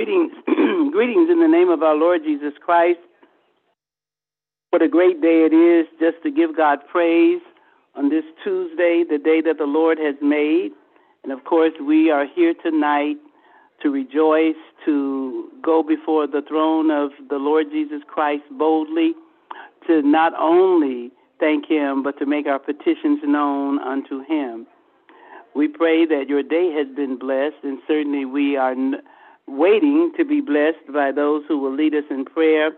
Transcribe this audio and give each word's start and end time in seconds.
Greetings, 0.00 0.32
greetings 0.92 1.28
in 1.28 1.40
the 1.40 1.46
name 1.46 1.68
of 1.68 1.82
our 1.82 1.94
Lord 1.94 2.22
Jesus 2.24 2.54
Christ. 2.64 3.00
What 4.70 4.80
a 4.80 4.88
great 4.88 5.20
day 5.20 5.44
it 5.44 5.52
is 5.52 5.84
just 6.00 6.22
to 6.22 6.30
give 6.30 6.56
God 6.56 6.78
praise 6.90 7.42
on 7.94 8.08
this 8.08 8.24
Tuesday, 8.42 9.04
the 9.06 9.18
day 9.18 9.42
that 9.42 9.58
the 9.58 9.66
Lord 9.66 9.98
has 9.98 10.14
made. 10.22 10.70
And 11.22 11.34
of 11.34 11.44
course, 11.44 11.74
we 11.86 12.10
are 12.10 12.24
here 12.34 12.54
tonight 12.64 13.16
to 13.82 13.90
rejoice, 13.90 14.56
to 14.86 15.50
go 15.62 15.82
before 15.82 16.26
the 16.26 16.40
throne 16.48 16.90
of 16.90 17.10
the 17.28 17.36
Lord 17.36 17.66
Jesus 17.70 18.00
Christ 18.08 18.44
boldly, 18.52 19.12
to 19.86 20.00
not 20.00 20.32
only 20.40 21.10
thank 21.38 21.68
Him, 21.68 22.02
but 22.02 22.18
to 22.20 22.24
make 22.24 22.46
our 22.46 22.58
petitions 22.58 23.20
known 23.22 23.78
unto 23.80 24.24
Him. 24.24 24.66
We 25.54 25.68
pray 25.68 26.06
that 26.06 26.24
your 26.30 26.42
day 26.42 26.72
has 26.72 26.86
been 26.96 27.18
blessed, 27.18 27.62
and 27.64 27.80
certainly 27.86 28.24
we 28.24 28.56
are 28.56 28.74
waiting 29.50 30.12
to 30.16 30.24
be 30.24 30.40
blessed 30.40 30.92
by 30.92 31.12
those 31.12 31.42
who 31.48 31.58
will 31.58 31.74
lead 31.74 31.94
us 31.94 32.04
in 32.10 32.24
prayer 32.24 32.70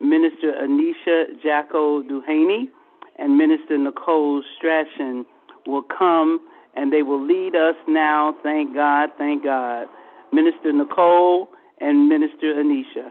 Minister 0.00 0.52
Aneesha 0.60 1.40
Jacko 1.42 2.02
Duhaney 2.02 2.64
and 3.18 3.38
Minister 3.38 3.78
Nicole 3.78 4.42
Strachan 4.58 5.24
will 5.66 5.82
come 5.82 6.40
and 6.74 6.92
they 6.92 7.02
will 7.02 7.24
lead 7.24 7.54
us 7.54 7.76
now. 7.86 8.34
Thank 8.42 8.74
God, 8.74 9.10
thank 9.16 9.44
God. 9.44 9.86
Minister 10.32 10.72
Nicole 10.72 11.48
and 11.80 12.08
Minister 12.08 12.54
Aneesha. 12.54 13.10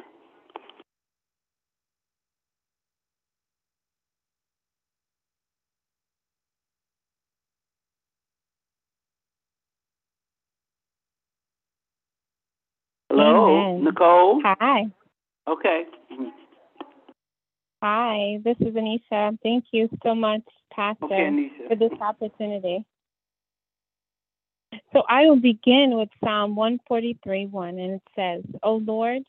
Hello, 13.24 13.60
Amen. 13.60 13.84
Nicole. 13.84 14.42
Hi. 14.44 14.86
Okay. 15.48 15.84
Hi, 17.84 18.40
this 18.44 18.58
is 18.60 18.74
Aneesha. 18.74 19.38
Thank 19.44 19.66
you 19.72 19.90
so 20.04 20.16
much, 20.16 20.42
Pastor, 20.74 21.06
Okay, 21.06 21.52
for 21.68 21.76
this 21.76 21.92
opportunity. 22.00 22.84
So 24.94 25.04
I 25.08 25.26
will 25.26 25.40
begin 25.40 25.98
with 25.98 26.10
Psalm 26.24 26.56
143 26.56 27.46
1, 27.46 27.70
and 27.80 27.94
it 27.94 28.02
says, 28.16 28.44
O 28.64 28.76
Lord, 28.78 29.22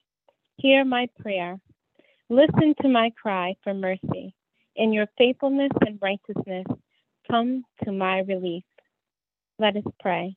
hear 0.57 0.85
my 0.85 1.09
prayer. 1.21 1.59
Listen 2.31 2.75
to 2.81 2.89
my 2.89 3.11
cry 3.21 3.55
for 3.63 3.75
mercy. 3.75 4.35
In 4.77 4.93
your 4.93 5.07
faithfulness 5.19 5.73
and 5.87 5.99
righteousness, 6.01 6.65
come 7.31 7.65
to 7.85 7.93
my 7.93 8.21
relief. 8.21 8.65
Let 9.59 9.77
us 9.77 9.85
pray. 10.01 10.37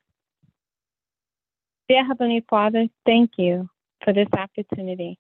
Dear 1.88 2.04
Heavenly 2.04 2.44
Father, 2.50 2.88
thank 3.06 3.34
you 3.38 3.70
for 4.04 4.12
this 4.12 4.28
opportunity 4.36 5.20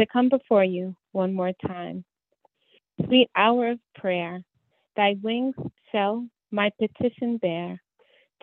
to 0.00 0.06
come 0.06 0.30
before 0.30 0.64
you 0.64 0.96
one 1.10 1.34
more 1.34 1.52
time. 1.66 2.02
Sweet 3.04 3.28
hour 3.36 3.72
of 3.72 3.78
prayer, 3.94 4.42
thy 4.96 5.16
wings 5.22 5.54
shall 5.90 6.26
my 6.50 6.70
petition 6.78 7.36
bear. 7.36 7.82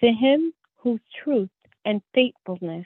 To 0.01 0.11
him 0.11 0.53
whose 0.77 0.99
truth 1.23 1.49
and 1.85 2.03
faithfulness 2.13 2.85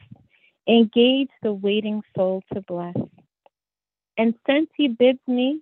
engage 0.66 1.30
the 1.42 1.52
waiting 1.52 2.02
soul 2.16 2.42
to 2.54 2.62
bless. 2.62 2.96
And 4.18 4.34
since 4.48 4.70
he 4.78 4.88
bids 4.88 5.20
me 5.28 5.60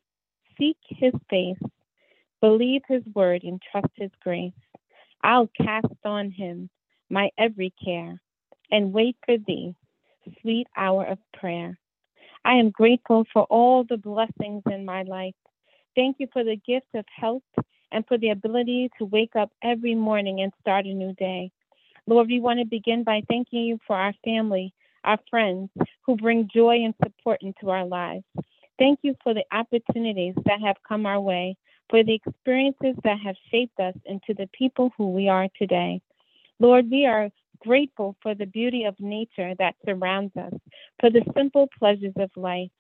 seek 0.60 0.78
his 0.86 1.14
face, 1.28 1.58
believe 2.40 2.84
his 2.88 3.02
word 3.16 3.42
and 3.46 3.60
trust 3.72 3.94
his 3.96 4.12
grace, 4.22 4.54
I'll 5.24 5.50
cast 5.60 5.88
on 6.06 6.30
him 6.30 6.70
my 7.10 7.32
every 7.40 7.74
care 7.84 8.22
and 8.72 8.94
wait 8.94 9.18
for 9.26 9.38
thee, 9.38 9.76
sweet 10.42 10.68
hour 10.76 11.06
of 11.06 11.18
prayer. 11.34 11.78
I 12.44 12.56
am 12.56 12.72
grateful 12.72 13.26
for 13.32 13.44
all 13.44 13.84
the 13.84 13.98
blessings 13.98 14.64
in 14.70 14.86
my 14.86 15.04
life. 15.04 15.36
Thank 15.96 16.18
you 16.20 16.28
for 16.34 16.44
the 16.44 16.56
gift 16.56 16.88
of 16.96 17.06
health 17.16 17.44
and 17.92 18.06
for 18.08 18.18
the 18.18 18.30
ability 18.30 18.90
to 18.98 19.06
wake 19.06 19.36
up 19.36 19.52
every 19.64 19.96
morning 19.96 20.42
and 20.42 20.52
start 20.62 20.86
a 20.86 20.94
new 20.94 21.14
day. 21.14 21.52
Lord, 22.08 22.28
we 22.28 22.40
want 22.40 22.60
to 22.60 22.66
begin 22.66 23.04
by 23.04 23.22
thanking 23.28 23.64
you 23.64 23.80
for 23.86 23.96
our 23.96 24.14
family, 24.24 24.74
our 25.04 25.20
friends 25.30 25.70
who 26.06 26.16
bring 26.16 26.50
joy 26.54 26.78
and 26.84 26.96
support 27.04 27.40
into 27.42 27.70
our 27.70 27.86
lives. 27.86 28.24
Thank 28.80 29.00
you 29.04 29.16
for 29.24 29.34
the 29.34 29.46
opportunities 29.52 30.34
that 30.46 30.62
have 30.62 30.78
come 30.88 31.06
our 31.06 31.20
way, 31.20 31.58
for 31.90 32.04
the 32.04 32.16
experiences 32.16 32.96
that 33.04 33.20
have 33.24 33.36
shaped 33.52 33.80
us 33.80 33.94
into 34.06 34.34
the 34.34 34.50
people 34.58 34.92
who 34.98 35.12
we 35.12 35.28
are 35.30 35.48
today. 35.60 36.02
Lord, 36.60 36.90
we 36.90 37.06
are 37.06 37.30
grateful 37.62 38.16
for 38.22 38.36
the 38.36 38.46
beauty 38.46 38.84
of 38.86 39.00
nature 39.00 39.54
that 39.60 39.76
surrounds 39.86 40.36
us, 40.36 40.54
for 41.00 41.10
the 41.10 41.24
simple 41.36 41.70
pleasures 41.78 42.14
of 42.18 42.30
life, 42.36 42.72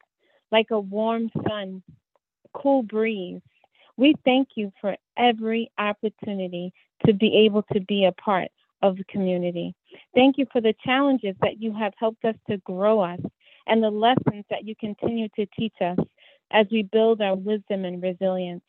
like 0.51 0.67
a 0.71 0.79
warm 0.79 1.29
sun, 1.47 1.81
cool 2.53 2.83
breeze. 2.83 3.41
We 3.97 4.15
thank 4.25 4.49
you 4.55 4.71
for 4.81 4.95
every 5.17 5.71
opportunity 5.77 6.73
to 7.05 7.13
be 7.13 7.45
able 7.45 7.63
to 7.73 7.79
be 7.81 8.05
a 8.05 8.11
part 8.13 8.49
of 8.81 8.97
the 8.97 9.03
community. 9.05 9.75
Thank 10.15 10.37
you 10.37 10.45
for 10.51 10.61
the 10.61 10.73
challenges 10.83 11.35
that 11.41 11.61
you 11.61 11.73
have 11.73 11.93
helped 11.97 12.25
us 12.25 12.35
to 12.49 12.57
grow 12.57 12.99
us 12.99 13.19
and 13.67 13.83
the 13.83 13.91
lessons 13.91 14.45
that 14.49 14.65
you 14.65 14.75
continue 14.79 15.27
to 15.35 15.45
teach 15.57 15.75
us 15.81 15.97
as 16.51 16.65
we 16.71 16.83
build 16.83 17.21
our 17.21 17.35
wisdom 17.35 17.85
and 17.85 18.01
resilience. 18.01 18.63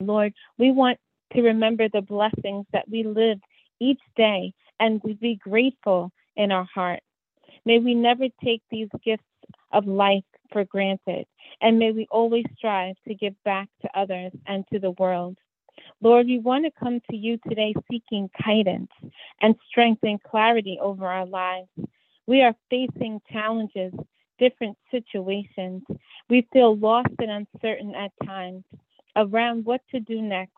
Lord, 0.00 0.32
we 0.58 0.70
want 0.70 0.98
to 1.34 1.42
remember 1.42 1.88
the 1.88 2.00
blessings 2.00 2.66
that 2.72 2.88
we 2.88 3.02
live 3.02 3.38
each 3.80 4.00
day 4.16 4.52
and 4.80 5.00
we 5.02 5.14
be 5.14 5.36
grateful 5.36 6.12
in 6.36 6.52
our 6.52 6.68
heart. 6.74 7.00
May 7.64 7.78
we 7.78 7.94
never 7.94 8.26
take 8.42 8.62
these 8.70 8.88
gifts 9.04 9.24
of 9.72 9.86
life 9.86 10.24
for 10.52 10.64
granted, 10.64 11.26
and 11.60 11.78
may 11.78 11.92
we 11.92 12.06
always 12.10 12.44
strive 12.56 12.96
to 13.06 13.14
give 13.14 13.34
back 13.44 13.68
to 13.82 13.98
others 13.98 14.32
and 14.46 14.64
to 14.72 14.78
the 14.78 14.92
world. 14.92 15.36
Lord, 16.00 16.26
we 16.26 16.38
want 16.38 16.64
to 16.64 16.70
come 16.78 17.00
to 17.10 17.16
you 17.16 17.38
today 17.48 17.74
seeking 17.90 18.30
guidance 18.44 18.90
and 19.40 19.54
strength 19.68 20.02
and 20.02 20.22
clarity 20.22 20.78
over 20.80 21.06
our 21.06 21.26
lives. 21.26 21.68
We 22.26 22.42
are 22.42 22.54
facing 22.70 23.20
challenges, 23.30 23.92
different 24.38 24.76
situations. 24.90 25.82
We 26.28 26.46
feel 26.52 26.76
lost 26.76 27.14
and 27.18 27.46
uncertain 27.54 27.94
at 27.94 28.12
times 28.26 28.64
around 29.16 29.64
what 29.64 29.80
to 29.90 30.00
do 30.00 30.22
next. 30.22 30.52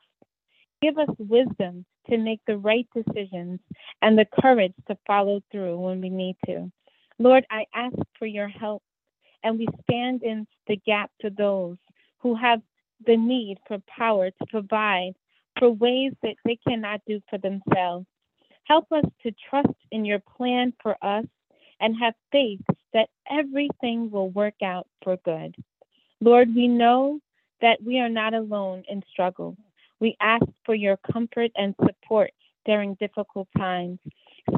Give 0.82 0.98
us 0.98 1.08
wisdom 1.18 1.84
to 2.10 2.18
make 2.18 2.40
the 2.46 2.58
right 2.58 2.86
decisions 2.94 3.60
and 4.02 4.18
the 4.18 4.26
courage 4.40 4.74
to 4.88 4.96
follow 5.06 5.40
through 5.50 5.78
when 5.78 6.00
we 6.00 6.10
need 6.10 6.36
to. 6.46 6.70
Lord, 7.18 7.44
I 7.50 7.66
ask 7.74 7.96
for 8.18 8.26
your 8.26 8.48
help, 8.48 8.82
and 9.42 9.58
we 9.58 9.68
stand 9.82 10.22
in 10.22 10.46
the 10.66 10.76
gap 10.76 11.10
to 11.20 11.30
those 11.30 11.76
who 12.18 12.34
have 12.34 12.60
the 13.06 13.16
need 13.16 13.58
for 13.66 13.78
power 13.86 14.30
to 14.30 14.46
provide 14.48 15.12
for 15.58 15.70
ways 15.70 16.12
that 16.22 16.36
they 16.44 16.58
cannot 16.66 17.00
do 17.06 17.20
for 17.28 17.38
themselves. 17.38 18.06
Help 18.64 18.90
us 18.92 19.04
to 19.22 19.32
trust 19.48 19.74
in 19.90 20.04
your 20.04 20.20
plan 20.36 20.72
for 20.82 20.96
us 21.02 21.24
and 21.80 21.96
have 21.98 22.14
faith 22.30 22.60
that 22.92 23.08
everything 23.28 24.10
will 24.10 24.30
work 24.30 24.54
out 24.62 24.86
for 25.02 25.16
good. 25.24 25.54
Lord, 26.20 26.54
we 26.54 26.68
know 26.68 27.20
that 27.60 27.82
we 27.82 27.98
are 27.98 28.08
not 28.08 28.34
alone 28.34 28.84
in 28.88 29.02
struggles. 29.10 29.56
We 30.00 30.16
ask 30.20 30.44
for 30.64 30.74
your 30.74 30.96
comfort 31.12 31.50
and 31.56 31.74
support 31.84 32.30
during 32.64 32.94
difficult 32.94 33.48
times. 33.56 33.98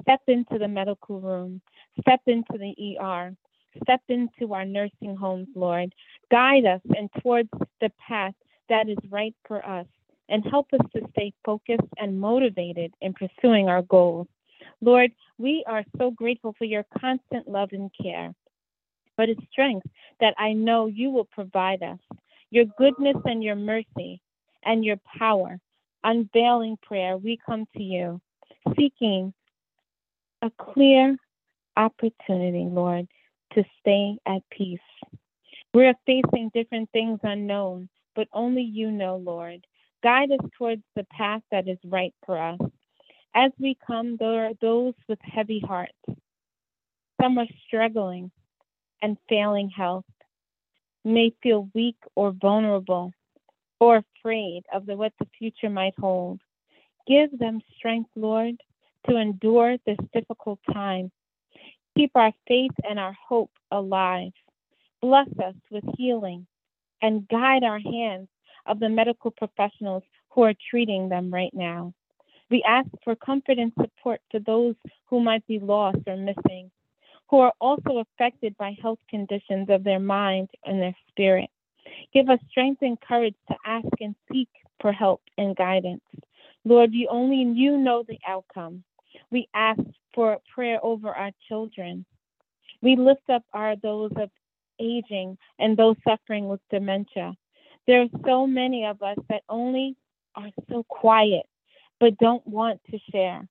Step 0.02 0.20
into 0.28 0.58
the 0.58 0.68
medical 0.68 1.20
room, 1.20 1.60
step 2.00 2.20
into 2.26 2.56
the 2.58 2.98
ER, 2.98 3.34
step 3.82 4.00
into 4.08 4.54
our 4.54 4.64
nursing 4.64 5.16
homes, 5.16 5.48
Lord. 5.54 5.94
Guide 6.30 6.64
us 6.64 6.80
and 6.96 7.10
towards 7.20 7.50
the 7.80 7.90
path 8.06 8.34
that 8.68 8.88
is 8.88 8.98
right 9.10 9.34
for 9.46 9.64
us 9.66 9.86
and 10.28 10.44
help 10.50 10.68
us 10.72 10.86
to 10.94 11.02
stay 11.10 11.32
focused 11.44 11.88
and 11.98 12.20
motivated 12.20 12.94
in 13.00 13.12
pursuing 13.12 13.68
our 13.68 13.82
goals. 13.82 14.28
Lord, 14.80 15.10
we 15.38 15.64
are 15.66 15.84
so 15.98 16.10
grateful 16.10 16.54
for 16.56 16.64
your 16.64 16.84
constant 16.98 17.48
love 17.48 17.70
and 17.72 17.90
care, 18.00 18.32
but 19.16 19.28
it's 19.28 19.40
strength 19.50 19.86
that 20.20 20.34
I 20.38 20.52
know 20.52 20.86
you 20.86 21.10
will 21.10 21.24
provide 21.24 21.82
us. 21.82 21.98
Your 22.50 22.66
goodness 22.78 23.16
and 23.24 23.42
your 23.42 23.56
mercy 23.56 24.20
and 24.64 24.84
your 24.84 24.98
power. 25.18 25.58
Unveiling 26.04 26.76
prayer, 26.82 27.16
we 27.16 27.38
come 27.44 27.66
to 27.76 27.82
you 27.82 28.20
seeking 28.76 29.32
a 30.42 30.50
clear 30.50 31.16
opportunity, 31.76 32.66
Lord, 32.68 33.06
to 33.54 33.64
stay 33.80 34.18
at 34.26 34.42
peace. 34.50 34.78
We're 35.72 35.94
facing 36.06 36.50
different 36.52 36.90
things 36.92 37.20
unknown, 37.22 37.88
but 38.14 38.28
only 38.32 38.62
you 38.62 38.90
know, 38.90 39.16
Lord. 39.16 39.64
Guide 40.02 40.32
us 40.32 40.46
towards 40.58 40.82
the 40.96 41.04
path 41.04 41.42
that 41.52 41.68
is 41.68 41.78
right 41.84 42.12
for 42.26 42.36
us. 42.36 42.58
As 43.34 43.52
we 43.58 43.76
come, 43.86 44.16
there 44.16 44.46
are 44.46 44.52
those 44.60 44.94
with 45.08 45.18
heavy 45.22 45.60
hearts. 45.60 45.92
Some 47.20 47.38
are 47.38 47.46
struggling 47.66 48.30
and 49.00 49.16
failing 49.28 49.70
health, 49.70 50.04
may 51.04 51.32
feel 51.42 51.68
weak 51.74 51.96
or 52.14 52.32
vulnerable 52.32 53.12
or 53.82 54.04
afraid 54.20 54.62
of 54.72 54.86
the, 54.86 54.96
what 54.96 55.12
the 55.18 55.26
future 55.36 55.68
might 55.68 55.94
hold. 55.98 56.40
Give 57.08 57.36
them 57.36 57.60
strength, 57.76 58.10
Lord, 58.14 58.54
to 59.08 59.16
endure 59.16 59.76
this 59.84 59.98
difficult 60.14 60.60
time. 60.72 61.10
Keep 61.96 62.12
our 62.14 62.32
faith 62.46 62.70
and 62.88 63.00
our 63.00 63.16
hope 63.28 63.50
alive. 63.72 64.30
Bless 65.00 65.26
us 65.44 65.56
with 65.68 65.82
healing 65.98 66.46
and 67.02 67.26
guide 67.26 67.64
our 67.64 67.80
hands 67.80 68.28
of 68.66 68.78
the 68.78 68.88
medical 68.88 69.32
professionals 69.32 70.04
who 70.30 70.42
are 70.42 70.54
treating 70.70 71.08
them 71.08 71.34
right 71.34 71.52
now. 71.52 71.92
We 72.52 72.62
ask 72.62 72.88
for 73.02 73.16
comfort 73.16 73.58
and 73.58 73.72
support 73.80 74.20
to 74.30 74.38
those 74.38 74.76
who 75.06 75.18
might 75.18 75.44
be 75.48 75.58
lost 75.58 75.98
or 76.06 76.16
missing, 76.16 76.70
who 77.30 77.40
are 77.40 77.52
also 77.60 77.98
affected 77.98 78.56
by 78.56 78.76
health 78.80 79.00
conditions 79.10 79.70
of 79.70 79.82
their 79.82 79.98
mind 79.98 80.50
and 80.64 80.80
their 80.80 80.94
spirit. 81.08 81.50
Give 82.12 82.28
us 82.28 82.38
strength 82.50 82.82
and 82.82 83.00
courage 83.00 83.34
to 83.48 83.56
ask 83.64 83.88
and 84.00 84.14
seek 84.30 84.48
for 84.80 84.92
help 84.92 85.22
and 85.38 85.56
guidance. 85.56 86.02
Lord, 86.64 86.92
you 86.92 87.08
only 87.10 87.42
you 87.58 87.76
know 87.76 88.04
the 88.06 88.18
outcome. 88.26 88.84
We 89.30 89.48
ask 89.54 89.80
for 90.14 90.38
prayer 90.54 90.78
over 90.82 91.08
our 91.08 91.30
children. 91.48 92.04
We 92.82 92.96
lift 92.96 93.28
up 93.30 93.44
our 93.52 93.76
those 93.76 94.12
of 94.16 94.30
aging 94.80 95.38
and 95.58 95.76
those 95.76 95.96
suffering 96.06 96.48
with 96.48 96.60
dementia. 96.70 97.34
There 97.86 98.02
are 98.02 98.20
so 98.24 98.46
many 98.46 98.84
of 98.86 99.02
us 99.02 99.18
that 99.28 99.42
only 99.48 99.96
are 100.34 100.50
so 100.70 100.84
quiet 100.84 101.46
but 102.00 102.18
don't 102.18 102.44
want 102.46 102.80
to 102.90 102.98
share. 103.12 103.46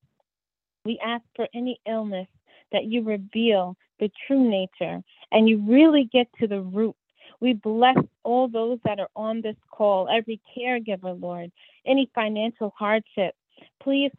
We 0.84 1.00
ask 1.04 1.24
for 1.36 1.48
any 1.54 1.80
illness 1.88 2.28
that 2.74 2.86
you 2.86 3.02
reveal 3.02 3.78
the 4.00 4.12
true 4.28 4.50
nature 4.50 5.02
and 5.32 5.48
you 5.48 5.64
really 5.66 6.10
get 6.12 6.28
to 6.40 6.48
the 6.48 6.62
root. 6.62 6.96
We 7.42 7.54
bless 7.54 7.98
all 8.24 8.48
those 8.48 8.80
that 8.86 9.00
are 9.00 9.10
on 9.16 9.42
this 9.42 9.58
call, 9.72 10.08
every 10.08 10.40
caregiver, 10.56 11.20
Lord, 11.20 11.52
any 11.86 12.10
financial 12.14 12.74
hardship. 12.78 13.36
Please 13.82 14.12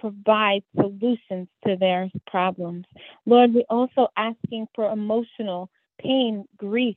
provide 0.00 0.62
solutions 0.76 1.48
to 1.66 1.76
their 1.76 2.08
problems. 2.28 2.86
Lord, 3.26 3.52
we're 3.52 3.64
also 3.68 4.08
asking 4.16 4.68
for 4.74 4.90
emotional 4.90 5.70
pain, 6.00 6.44
grief 6.56 6.96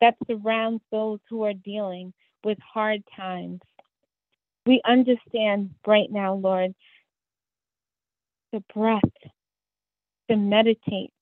that 0.00 0.16
surrounds 0.26 0.82
those 0.90 1.20
who 1.28 1.44
are 1.44 1.52
dealing 1.52 2.12
with 2.42 2.58
hard 2.60 3.02
times. 3.14 3.60
We 4.66 4.80
understand 4.84 5.70
right 5.86 6.10
now, 6.10 6.34
Lord, 6.34 6.74
the 8.52 8.62
breath, 8.74 9.02
to 10.30 10.36
meditate, 10.36 11.12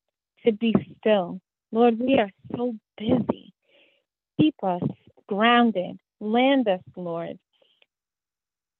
to 0.45 0.53
be 0.53 0.75
still. 0.99 1.41
Lord, 1.73 1.99
we 1.99 2.19
are 2.19 2.31
so 2.57 2.75
busy. 2.97 3.40
Keep 4.41 4.55
us 4.63 4.83
grounded. 5.27 5.99
Land 6.19 6.67
us, 6.67 6.81
Lord. 6.97 7.39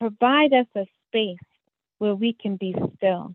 Provide 0.01 0.55
us 0.55 0.67
a 0.75 0.87
space 1.09 1.37
where 1.99 2.15
we 2.15 2.33
can 2.33 2.57
be 2.57 2.75
still. 2.97 3.35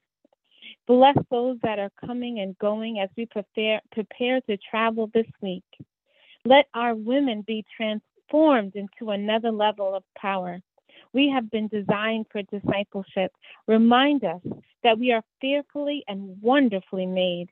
Bless 0.88 1.18
those 1.30 1.57
that 1.62 1.77
are 1.77 1.92
coming 2.04 2.39
and 2.39 2.57
going 2.57 3.00
as 3.00 3.10
we 3.16 3.27
prepare, 3.27 3.81
prepare 3.92 4.42
to 4.42 4.57
travel 4.57 5.10
this 5.13 5.27
week. 5.42 5.63
Let 6.45 6.66
our 6.74 6.95
women 6.95 7.44
be 7.45 7.63
transformed 7.77 8.75
into 8.75 9.12
another 9.12 9.51
level 9.51 9.94
of 9.94 10.04
power. 10.18 10.60
We 11.13 11.30
have 11.30 11.51
been 11.51 11.68
designed 11.68 12.25
for 12.31 12.42
discipleship. 12.44 13.31
Remind 13.68 14.24
us 14.24 14.42
that 14.83 14.98
we 14.98 15.12
are 15.12 15.24
fearfully 15.42 16.04
and 16.07 16.42
wonderfully 16.42 17.06
made. 17.06 17.50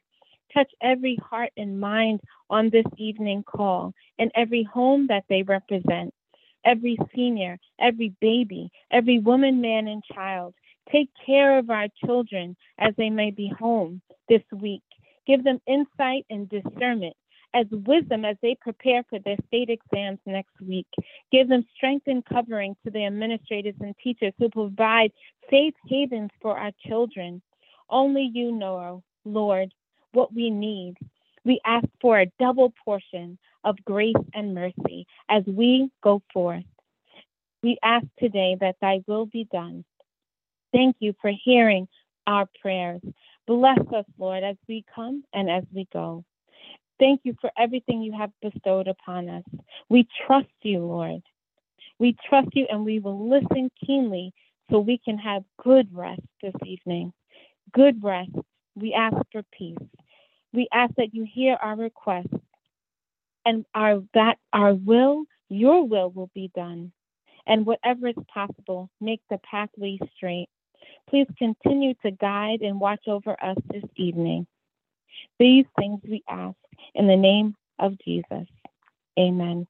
Touch 0.54 0.72
every 0.82 1.18
heart 1.30 1.52
and 1.58 1.80
mind 1.80 2.22
on 2.50 2.70
this 2.70 2.86
evening 2.98 3.44
call 3.44 3.94
and 4.20 4.32
every 4.36 4.64
home 4.64 5.08
that 5.08 5.24
they 5.30 5.44
represent. 5.44 6.14
Every 6.66 6.98
senior, 7.16 7.58
every 7.80 8.14
baby, 8.22 8.70
every 8.92 9.20
woman, 9.20 9.60
man, 9.62 9.88
and 9.88 10.04
child. 10.14 10.54
Take 10.92 11.10
care 11.26 11.58
of 11.58 11.70
our 11.70 11.88
children 12.06 12.56
as 12.78 12.94
they 12.98 13.10
may 13.10 13.32
be 13.32 13.52
home 13.60 14.02
this 14.30 14.44
week. 14.52 14.84
Give 15.26 15.44
them 15.44 15.60
insight 15.68 16.26
and 16.30 16.50
discernment 16.50 17.16
as 17.54 17.66
wisdom 17.72 18.26
as 18.26 18.36
they 18.42 18.56
prepare 18.62 19.04
for 19.10 19.20
their 19.20 19.38
state 19.48 19.70
exams 19.70 20.20
next 20.26 20.60
week. 20.62 20.88
Give 21.32 21.48
them 21.48 21.66
strength 21.76 22.08
and 22.08 22.26
covering 22.26 22.76
to 22.84 22.92
the 22.92 23.06
administrators 23.06 23.76
and 23.80 23.96
teachers 24.04 24.34
who 24.40 24.50
provide 24.50 25.12
safe 25.50 25.74
havens 25.88 26.32
for 26.42 26.58
our 26.58 26.72
children. 26.88 27.42
Only 27.90 28.30
you 28.34 28.52
know, 28.52 29.04
Lord, 29.26 29.74
what 30.14 30.34
we 30.34 30.50
need. 30.50 30.96
We 31.46 31.60
ask 31.66 31.86
for 32.00 32.20
a 32.20 32.32
double 32.40 32.74
portion 32.86 33.38
of 33.64 33.76
grace 33.86 34.16
and 34.34 34.54
mercy 34.54 35.06
as 35.30 35.44
we 35.46 35.90
go 36.02 36.22
forth. 36.34 36.64
We 37.62 37.78
ask 37.84 38.06
today 38.20 38.58
that 38.60 38.76
thy 38.82 39.02
will 39.08 39.26
be 39.26 39.48
done. 39.52 39.84
Thank 40.74 40.98
you 41.00 41.14
for 41.22 41.32
hearing 41.44 41.88
our 42.28 42.48
prayers. 42.62 43.02
Bless 43.48 43.80
us, 43.94 44.06
Lord, 44.18 44.44
as 44.44 44.56
we 44.68 44.86
come 44.94 45.24
and 45.34 45.50
as 45.50 45.64
we 45.74 45.88
go. 45.92 46.24
Thank 47.00 47.22
you 47.24 47.36
for 47.42 47.52
everything 47.58 48.02
you 48.02 48.14
have 48.18 48.32
bestowed 48.42 48.88
upon 48.88 49.30
us. 49.30 49.44
We 49.90 50.08
trust 50.26 50.48
you, 50.62 50.80
Lord. 50.80 51.22
We 52.00 52.16
trust 52.28 52.50
you 52.54 52.66
and 52.70 52.86
we 52.86 53.00
will 53.00 53.30
listen 53.30 53.70
keenly 53.86 54.34
so 54.70 54.80
we 54.80 55.00
can 55.04 55.18
have 55.18 55.44
good 55.62 55.88
rest 55.94 56.22
this 56.42 56.54
evening. 56.66 57.14
Good 57.74 58.04
rest. 58.04 58.32
We 58.76 58.94
ask 58.94 59.16
for 59.32 59.44
peace. 59.58 59.78
We 60.54 60.68
ask 60.72 60.94
that 60.96 61.14
you 61.14 61.26
hear 61.32 61.58
our 61.62 61.76
request 61.76 62.28
and 63.46 63.66
our 63.74 64.04
that 64.14 64.38
our 64.52 64.74
will, 64.74 65.26
your 65.50 65.86
will 65.86 66.10
will 66.10 66.30
be 66.34 66.52
done. 66.56 66.92
And 67.46 67.66
whatever 67.66 68.08
is 68.08 68.16
possible, 68.34 68.90
make 69.02 69.22
the 69.30 69.40
pathway 69.40 70.00
straight. 70.16 70.48
Please 71.10 71.28
continue 71.38 71.94
to 72.06 72.12
guide 72.12 72.62
and 72.62 72.80
watch 72.80 73.08
over 73.08 73.36
us 73.44 73.58
this 73.72 73.84
evening. 73.98 74.48
These 75.40 75.66
things 75.78 76.00
we 76.08 76.24
ask 76.30 76.56
in 76.96 77.08
the 77.08 77.18
name 77.18 77.56
of 77.80 77.98
Jesus. 78.06 78.48
Amen. 79.20 79.68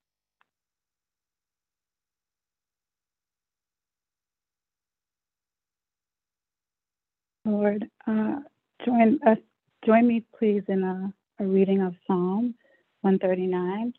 Lord, 7.45 7.89
uh, 8.07 8.39
join 8.85 9.19
us. 9.25 9.38
Join 9.85 10.07
me, 10.07 10.24
please, 10.39 10.63
in 10.69 10.83
a, 10.83 11.13
a 11.44 11.45
reading 11.45 11.81
of 11.81 11.94
Psalm 12.07 12.56
139. 13.01 13.94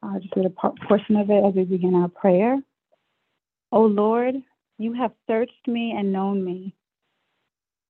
I'll 0.00 0.20
just 0.20 0.34
read 0.36 0.46
a 0.46 0.86
portion 0.86 1.16
of 1.16 1.28
it 1.28 1.44
as 1.44 1.54
we 1.54 1.64
begin 1.64 1.96
our 1.96 2.08
prayer. 2.08 2.56
O 3.72 3.80
Lord, 3.80 4.36
you 4.78 4.92
have 4.92 5.10
searched 5.26 5.66
me 5.66 5.92
and 5.96 6.12
known 6.12 6.44
me. 6.44 6.72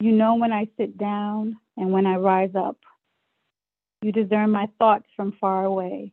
You 0.01 0.13
know 0.13 0.37
when 0.37 0.53
I 0.53 0.69
sit 0.79 0.97
down 0.97 1.59
and 1.77 1.93
when 1.93 2.07
I 2.07 2.17
rise 2.17 2.55
up. 2.57 2.79
You 4.01 4.11
discern 4.11 4.51
my 4.51 4.67
thoughts 4.79 5.07
from 5.15 5.37
far 5.39 5.67
away. 5.67 6.13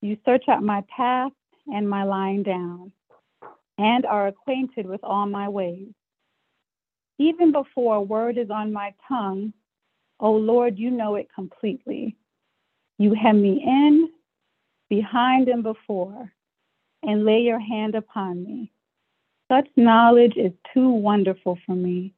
You 0.00 0.16
search 0.24 0.44
out 0.48 0.62
my 0.62 0.84
path 0.94 1.32
and 1.66 1.88
my 1.88 2.04
lying 2.04 2.44
down, 2.44 2.92
and 3.78 4.06
are 4.06 4.28
acquainted 4.28 4.86
with 4.86 5.02
all 5.02 5.26
my 5.26 5.48
ways. 5.48 5.88
Even 7.18 7.50
before 7.50 7.96
a 7.96 8.02
word 8.02 8.38
is 8.38 8.50
on 8.50 8.72
my 8.72 8.94
tongue, 9.08 9.54
O 10.20 10.32
Lord, 10.32 10.78
you 10.78 10.90
know 10.90 11.16
it 11.16 11.28
completely. 11.34 12.16
You 12.98 13.14
hem 13.14 13.42
me 13.42 13.62
in, 13.64 14.10
behind, 14.88 15.48
and 15.48 15.62
before, 15.62 16.32
and 17.02 17.24
lay 17.24 17.40
your 17.40 17.58
hand 17.58 17.94
upon 17.94 18.44
me. 18.44 18.72
Such 19.50 19.68
knowledge 19.76 20.36
is 20.36 20.52
too 20.72 20.88
wonderful 20.88 21.58
for 21.66 21.74
me. 21.74 22.14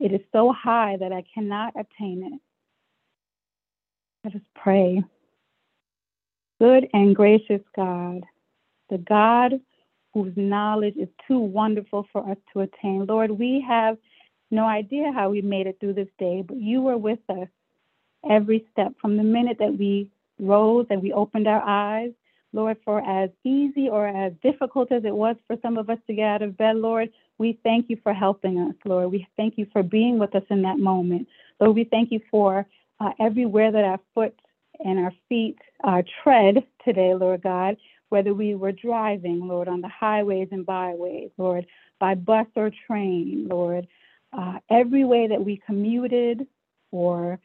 It 0.00 0.12
is 0.12 0.20
so 0.32 0.52
high 0.52 0.96
that 0.98 1.12
I 1.12 1.24
cannot 1.32 1.74
attain 1.76 2.24
it. 2.24 2.40
Let 4.24 4.34
us 4.34 4.46
pray. 4.54 5.02
Good 6.60 6.88
and 6.92 7.14
gracious 7.14 7.60
God, 7.76 8.24
the 8.88 8.98
God 8.98 9.60
whose 10.14 10.32
knowledge 10.36 10.96
is 10.96 11.08
too 11.28 11.38
wonderful 11.38 12.06
for 12.12 12.28
us 12.28 12.38
to 12.52 12.60
attain. 12.60 13.06
Lord, 13.06 13.30
we 13.30 13.64
have 13.66 13.98
no 14.54 14.64
idea 14.66 15.12
how 15.12 15.30
we 15.30 15.42
made 15.42 15.66
it 15.66 15.78
through 15.80 15.94
this 15.94 16.08
day, 16.18 16.42
but 16.46 16.56
you 16.56 16.80
were 16.80 16.96
with 16.96 17.18
us 17.28 17.48
every 18.28 18.66
step 18.72 18.92
from 19.00 19.16
the 19.16 19.22
minute 19.22 19.58
that 19.58 19.76
we 19.78 20.08
rose 20.38 20.86
and 20.90 21.02
we 21.02 21.12
opened 21.12 21.46
our 21.46 21.62
eyes. 21.62 22.12
Lord, 22.52 22.76
for 22.84 23.00
as 23.00 23.30
easy 23.42 23.88
or 23.88 24.06
as 24.06 24.32
difficult 24.40 24.92
as 24.92 25.04
it 25.04 25.14
was 25.14 25.34
for 25.48 25.56
some 25.60 25.76
of 25.76 25.90
us 25.90 25.98
to 26.06 26.14
get 26.14 26.28
out 26.28 26.42
of 26.42 26.56
bed, 26.56 26.76
Lord, 26.76 27.10
we 27.36 27.58
thank 27.64 27.90
you 27.90 27.98
for 28.02 28.14
helping 28.14 28.58
us, 28.60 28.74
Lord. 28.84 29.10
We 29.10 29.26
thank 29.36 29.58
you 29.58 29.66
for 29.72 29.82
being 29.82 30.20
with 30.20 30.36
us 30.36 30.44
in 30.50 30.62
that 30.62 30.78
moment. 30.78 31.26
Lord, 31.58 31.74
we 31.74 31.84
thank 31.84 32.12
you 32.12 32.20
for 32.30 32.64
uh, 33.00 33.10
everywhere 33.18 33.72
that 33.72 33.84
our 33.84 33.98
foot 34.14 34.38
and 34.84 35.00
our 35.00 35.12
feet 35.28 35.58
uh, 35.82 36.02
tread 36.22 36.64
today, 36.84 37.14
Lord 37.14 37.42
God, 37.42 37.76
whether 38.10 38.34
we 38.34 38.54
were 38.54 38.72
driving, 38.72 39.48
Lord, 39.48 39.66
on 39.66 39.80
the 39.80 39.88
highways 39.88 40.48
and 40.52 40.64
byways, 40.64 41.30
Lord, 41.36 41.66
by 41.98 42.14
bus 42.14 42.46
or 42.54 42.70
train, 42.86 43.48
Lord, 43.50 43.88
uh, 44.36 44.58
every 44.70 45.04
way 45.04 45.26
that 45.28 45.44
we 45.44 45.62
commuted 45.66 46.46
or 46.90 47.38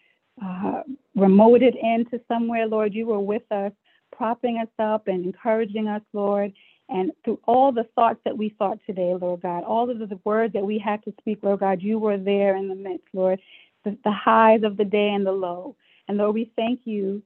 uh, 0.44 0.82
remoted 1.18 1.76
into 1.82 2.22
somewhere, 2.28 2.68
Lord, 2.68 2.94
you 2.94 3.06
were 3.06 3.20
with 3.20 3.50
us, 3.52 3.72
propping 4.16 4.58
us 4.58 4.70
up 4.80 5.08
and 5.08 5.26
encouraging 5.26 5.88
us, 5.88 6.02
Lord. 6.14 6.54
And 6.90 7.12
through 7.24 7.40
all 7.46 7.72
the 7.72 7.88
thoughts 7.96 8.20
that 8.26 8.38
we 8.38 8.50
thought 8.58 8.80
today, 8.88 9.14
Lord 9.14 9.42
God, 9.42 9.64
all 9.64 9.90
of 9.90 10.00
the 10.00 10.20
words 10.24 10.54
that 10.54 10.66
we 10.66 10.80
had 10.80 11.04
to 11.04 11.14
speak, 11.20 11.40
Lord 11.44 11.60
God, 11.60 11.82
you 11.82 12.00
were 12.00 12.18
there 12.18 12.56
in 12.56 12.68
the 12.68 12.76
midst, 12.76 13.08
Lord. 13.14 13.40
the, 13.84 13.98
the 14.04 14.12
highs 14.12 14.64
of 14.64 14.78
the 14.78 14.86
day 14.86 15.10
and 15.10 15.26
the 15.26 15.32
low. 15.32 15.76
And 16.08 16.18
Lord, 16.18 16.36
we 16.36 16.52
thank 16.56 16.82
you. 16.86 17.22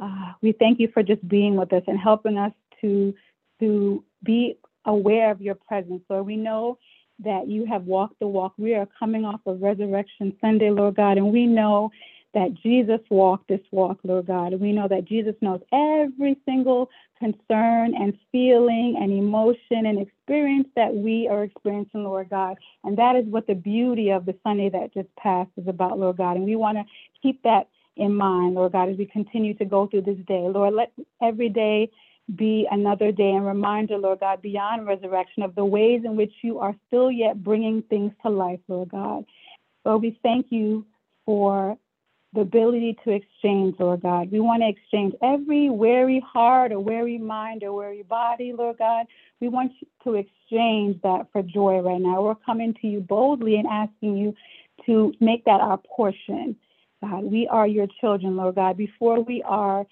Uh, 0.00 0.32
we 0.40 0.52
thank 0.52 0.78
you 0.78 0.88
for 0.92 1.02
just 1.02 1.26
being 1.28 1.56
with 1.56 1.72
us 1.72 1.82
and 1.86 1.98
helping 1.98 2.38
us 2.38 2.52
to 2.80 3.14
to 3.58 4.02
be 4.22 4.56
aware 4.86 5.30
of 5.30 5.42
your 5.42 5.54
presence. 5.54 6.02
Lord, 6.08 6.26
we 6.26 6.36
know 6.36 6.78
that 7.24 7.48
you 7.48 7.66
have 7.66 7.84
walked 7.84 8.18
the 8.18 8.26
walk. 8.26 8.54
We 8.58 8.74
are 8.74 8.88
coming 8.98 9.24
off 9.24 9.40
of 9.46 9.62
Resurrection 9.62 10.36
Sunday, 10.40 10.70
Lord 10.70 10.96
God, 10.96 11.18
and 11.18 11.32
we 11.32 11.46
know 11.46 11.90
that 12.32 12.54
Jesus 12.62 13.00
walked 13.10 13.48
this 13.48 13.60
walk, 13.72 13.98
Lord 14.04 14.26
God. 14.26 14.52
And 14.52 14.60
we 14.60 14.72
know 14.72 14.86
that 14.88 15.04
Jesus 15.04 15.34
knows 15.40 15.60
every 15.72 16.36
single 16.44 16.88
concern 17.18 17.94
and 17.94 18.16
feeling 18.30 18.96
and 19.00 19.12
emotion 19.12 19.86
and 19.86 20.00
experience 20.00 20.68
that 20.76 20.94
we 20.94 21.28
are 21.28 21.44
experiencing, 21.44 22.04
Lord 22.04 22.30
God. 22.30 22.56
And 22.84 22.96
that 22.98 23.16
is 23.16 23.24
what 23.26 23.46
the 23.46 23.54
beauty 23.54 24.10
of 24.10 24.26
the 24.26 24.36
Sunday 24.44 24.68
that 24.70 24.94
just 24.94 25.14
passed 25.16 25.50
is 25.56 25.66
about, 25.66 25.98
Lord 25.98 26.18
God. 26.18 26.36
And 26.36 26.44
we 26.44 26.56
want 26.56 26.78
to 26.78 26.84
keep 27.20 27.42
that 27.42 27.68
in 27.96 28.14
mind, 28.14 28.54
Lord 28.54 28.72
God, 28.72 28.88
as 28.88 28.96
we 28.96 29.06
continue 29.06 29.54
to 29.54 29.64
go 29.64 29.86
through 29.86 30.02
this 30.02 30.18
day. 30.26 30.48
Lord, 30.48 30.74
let 30.74 30.92
every 31.20 31.48
day 31.48 31.90
be 32.36 32.66
another 32.70 33.12
day 33.12 33.30
and 33.30 33.46
reminder, 33.46 33.98
Lord 33.98 34.20
God, 34.20 34.42
beyond 34.42 34.86
resurrection 34.86 35.42
of 35.42 35.54
the 35.54 35.64
ways 35.64 36.02
in 36.04 36.16
which 36.16 36.32
you 36.42 36.58
are 36.58 36.74
still 36.86 37.10
yet 37.10 37.42
bringing 37.42 37.82
things 37.82 38.12
to 38.22 38.30
life, 38.30 38.60
Lord 38.68 38.90
God. 38.90 39.24
Lord, 39.84 40.02
we 40.02 40.18
thank 40.22 40.46
you 40.50 40.86
for 41.24 41.76
the 42.32 42.42
ability 42.42 42.96
to 43.04 43.10
exchange, 43.10 43.74
Lord 43.78 44.02
God. 44.02 44.30
We 44.30 44.38
want 44.38 44.62
to 44.62 44.68
exchange 44.68 45.14
every 45.22 45.68
weary 45.68 46.20
heart 46.20 46.70
or 46.70 46.78
weary 46.78 47.18
mind 47.18 47.64
or 47.64 47.72
weary 47.72 48.04
body, 48.04 48.52
Lord 48.56 48.78
God. 48.78 49.06
We 49.40 49.48
want 49.48 49.72
to 50.04 50.14
exchange 50.14 51.00
that 51.02 51.26
for 51.32 51.42
joy 51.42 51.80
right 51.80 52.00
now. 52.00 52.22
We're 52.22 52.36
coming 52.36 52.74
to 52.82 52.86
you 52.86 53.00
boldly 53.00 53.56
and 53.56 53.66
asking 53.66 54.16
you 54.16 54.34
to 54.86 55.12
make 55.20 55.44
that 55.46 55.60
our 55.60 55.78
portion. 55.78 56.56
God, 57.02 57.24
we 57.24 57.48
are 57.48 57.66
your 57.66 57.86
children, 58.00 58.36
Lord 58.36 58.54
God. 58.54 58.76
Before 58.76 59.20
we 59.20 59.42
are 59.42 59.86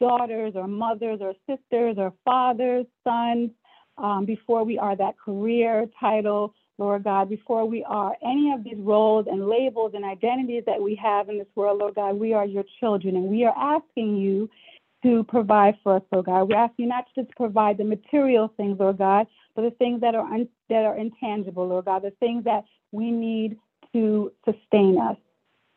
daughters 0.00 0.54
or 0.56 0.66
mothers 0.66 1.20
or 1.20 1.34
sisters 1.48 1.96
or 1.98 2.12
fathers, 2.24 2.86
sons, 3.04 3.50
um, 3.98 4.24
before 4.24 4.64
we 4.64 4.78
are 4.78 4.96
that 4.96 5.18
career 5.18 5.86
title, 6.00 6.54
Lord 6.78 7.04
God, 7.04 7.28
before 7.28 7.64
we 7.64 7.84
are 7.84 8.16
any 8.22 8.52
of 8.52 8.64
these 8.64 8.78
roles 8.78 9.26
and 9.30 9.48
labels 9.48 9.92
and 9.94 10.04
identities 10.04 10.64
that 10.66 10.80
we 10.80 10.96
have 10.96 11.28
in 11.28 11.38
this 11.38 11.46
world, 11.54 11.78
Lord 11.78 11.94
God, 11.94 12.18
we 12.18 12.32
are 12.32 12.44
your 12.44 12.64
children 12.80 13.14
and 13.14 13.26
we 13.26 13.44
are 13.44 13.56
asking 13.56 14.16
you 14.16 14.50
to 15.04 15.22
provide 15.24 15.76
for 15.82 15.96
us, 15.96 16.02
Lord 16.10 16.26
God. 16.26 16.44
We 16.44 16.54
ask 16.54 16.72
you 16.78 16.86
not 16.86 17.04
just 17.14 17.14
to 17.14 17.22
just 17.24 17.36
provide 17.36 17.78
the 17.78 17.84
material 17.84 18.52
things, 18.56 18.78
Lord 18.80 18.98
God, 18.98 19.26
but 19.54 19.62
the 19.62 19.70
things 19.72 20.00
that 20.00 20.14
are 20.14 20.24
un- 20.24 20.48
that 20.68 20.84
are 20.84 20.96
intangible, 20.96 21.68
Lord 21.68 21.84
God, 21.84 22.02
the 22.02 22.10
things 22.20 22.44
that 22.44 22.64
we 22.90 23.10
need 23.10 23.58
to 23.92 24.32
sustain 24.44 24.98
us. 24.98 25.16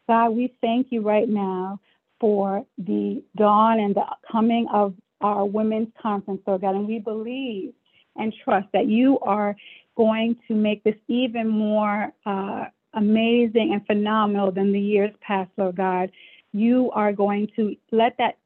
God, 0.08 0.30
we 0.30 0.54
thank 0.62 0.88
you 0.92 1.02
right 1.02 1.28
now 1.28 1.80
for 2.20 2.66
the 2.78 3.24
dawn 3.36 3.80
and 3.80 3.96
the 3.96 4.06
coming 4.32 4.68
of 4.72 4.94
our 5.22 5.46
women's 5.46 5.90
conference, 6.02 6.42
Lord 6.46 6.62
God. 6.62 6.76
And 6.76 6.88
we 6.88 7.00
believe 7.00 7.74
and 8.16 8.34
trust 8.44 8.68
that 8.74 8.88
you 8.88 9.20
are 9.20 9.56
going 9.96 10.36
to 10.48 10.56
make 10.56 10.84
this 10.84 10.96
even 11.08 11.48
more 11.48 12.12
uh, 12.26 12.66
amazing 12.94 13.74
and 13.74 13.86
phenomenal 13.86 14.52
than 14.52 14.72
the 14.72 14.80
years 14.80 15.12
past, 15.22 15.52
Lord 15.58 15.76
God. 15.76 16.12
You 16.54 16.92
are 16.92 17.14
going 17.14 17.48
to 17.56 17.76
let 17.92 18.18
that 18.18 18.38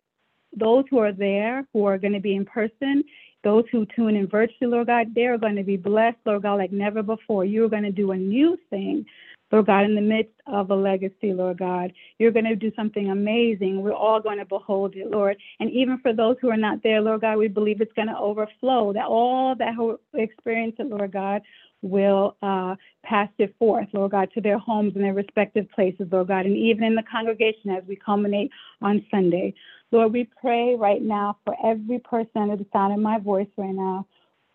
those 0.56 0.84
who 0.90 1.00
are 1.00 1.14
there, 1.14 1.66
who 1.72 1.86
are 1.86 1.98
going 1.98 2.14
to 2.14 2.20
be 2.20 2.36
in 2.36 2.46
person, 2.46 3.04
those 3.44 3.64
who 3.72 3.86
tune 3.96 4.16
in 4.16 4.28
virtually, 4.28 4.70
Lord 4.70 4.88
God, 4.88 5.16
they 5.16 5.26
are 5.26 5.38
going 5.38 5.56
to 5.56 5.64
be 5.64 5.78
blessed, 5.78 6.18
Lord 6.26 6.44
God, 6.44 6.56
like 6.56 6.72
never 6.72 7.02
before. 7.02 7.46
You're 7.46 7.70
going 7.70 7.84
to 7.84 7.92
do 7.92 8.12
a 8.12 8.18
new 8.18 8.58
thing 8.70 9.06
Lord 9.52 9.66
God, 9.66 9.84
in 9.84 9.96
the 9.96 10.02
midst 10.02 10.34
of 10.48 10.72
a 10.72 10.76
legacy, 10.76 11.34
Lord 11.34 11.60
God. 11.60 11.92
You're 12.20 12.32
going 12.32 12.46
to 12.46 12.56
do 12.56 12.72
something 12.76 13.10
amazing. 13.10 13.82
We're 13.82 13.94
all 13.94 14.22
going 14.22 14.38
to 14.38 14.46
behold 14.46 14.96
it, 14.96 15.12
Lord. 15.12 15.38
And 15.60 15.70
even 15.72 16.00
for 16.00 16.14
those 16.14 16.38
who 16.42 16.50
are 16.50 16.58
not 16.58 16.84
there, 16.84 17.02
Lord 17.02 17.22
God, 17.22 17.38
we 17.38 17.48
believe 17.48 17.82
it's 17.82 17.94
going 17.94 18.08
to 18.08 18.18
overflow, 18.18 18.94
that 18.94 19.06
all 19.06 19.56
that 19.56 19.76
who 19.76 20.00
experience 20.14 20.76
it, 20.80 20.88
Lord 20.88 21.12
God, 21.12 21.42
will 21.82 22.38
uh, 22.42 22.76
pass 23.04 23.30
it 23.40 23.56
forth, 23.58 23.88
Lord 23.94 24.12
God, 24.12 24.30
to 24.36 24.42
their 24.42 24.60
homes 24.60 24.94
and 24.96 25.04
their 25.04 25.14
respective 25.14 25.70
places, 25.72 26.08
Lord 26.12 26.28
God, 26.28 26.46
and 26.46 26.56
even 26.56 26.84
in 26.84 26.96
the 26.96 27.04
congregation 27.12 27.72
as 27.72 27.84
we 27.88 27.96
culminate 27.96 28.52
on 28.82 29.06
Sunday. 29.10 29.54
Lord, 29.92 30.14
we 30.14 30.30
pray 30.40 30.76
right 30.76 31.02
now 31.02 31.38
for 31.44 31.56
every 31.66 32.00
person 32.00 32.32
under 32.36 32.56
the 32.56 32.68
sound 32.72 32.94
of 32.94 33.00
my 33.00 33.18
voice 33.20 33.50
right 33.58 33.74
now 33.74 34.06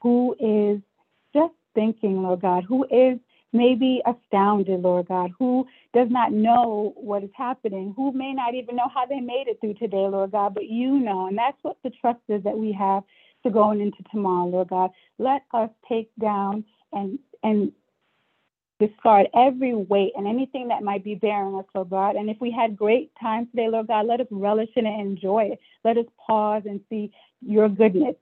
who 0.00 0.34
is 0.38 0.80
just 1.34 1.54
thinking, 1.74 2.22
Lord 2.22 2.40
God, 2.40 2.64
who 2.64 2.84
is 2.84 3.18
may 3.56 3.74
be 3.74 4.02
astounded, 4.06 4.80
Lord 4.82 5.08
God, 5.08 5.30
who 5.38 5.66
does 5.94 6.08
not 6.10 6.32
know 6.32 6.92
what 6.96 7.24
is 7.24 7.30
happening, 7.36 7.92
who 7.96 8.12
may 8.12 8.32
not 8.32 8.54
even 8.54 8.76
know 8.76 8.88
how 8.92 9.06
they 9.06 9.20
made 9.20 9.46
it 9.48 9.58
through 9.60 9.74
today, 9.74 10.06
Lord 10.08 10.32
God, 10.32 10.54
but 10.54 10.68
you 10.68 10.98
know. 10.98 11.26
And 11.26 11.36
that's 11.36 11.58
what 11.62 11.76
the 11.82 11.90
trust 11.90 12.20
is 12.28 12.42
that 12.44 12.56
we 12.56 12.72
have 12.72 13.02
to 13.44 13.50
going 13.50 13.80
into 13.80 14.02
tomorrow, 14.10 14.46
Lord 14.46 14.68
God. 14.68 14.90
Let 15.18 15.42
us 15.54 15.70
take 15.88 16.10
down 16.20 16.64
and 16.92 17.18
and 17.42 17.72
discard 18.78 19.26
every 19.34 19.74
weight 19.74 20.12
and 20.16 20.26
anything 20.26 20.68
that 20.68 20.82
might 20.82 21.02
be 21.02 21.14
bearing 21.14 21.54
us, 21.56 21.64
Lord 21.74 21.90
God. 21.90 22.16
And 22.16 22.28
if 22.28 22.36
we 22.40 22.50
had 22.50 22.76
great 22.76 23.10
time 23.18 23.46
today, 23.46 23.68
Lord 23.68 23.86
God, 23.86 24.06
let 24.06 24.20
us 24.20 24.26
relish 24.30 24.68
it 24.76 24.84
and 24.84 25.00
enjoy 25.00 25.44
it. 25.52 25.60
Let 25.84 25.96
us 25.96 26.04
pause 26.26 26.62
and 26.66 26.80
see 26.90 27.10
your 27.40 27.68
goodness 27.68 28.16